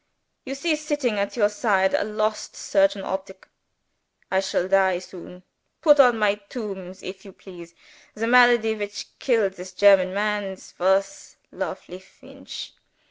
"You 0.45 0.55
see 0.55 0.75
sitting 0.75 1.19
at 1.19 1.35
your 1.37 1.49
side 1.49 1.93
a 1.93 2.03
lost 2.03 2.55
surgeon 2.55 3.03
optic. 3.03 3.47
I 4.31 4.39
shall 4.39 4.67
die 4.67 4.97
soon. 4.97 5.43
Put 5.79 5.99
on 5.99 6.17
my 6.17 6.41
tombs, 6.49 7.03
if 7.03 7.23
you 7.23 7.31
please, 7.31 7.75
The 8.15 8.25
malady 8.25 8.73
which 8.73 9.05
killed 9.19 9.53
this 9.53 9.73
German 9.73 10.11
mans 10.11 10.73
was 10.79 11.35
Lofely 11.51 11.99
Feench. 11.99 12.73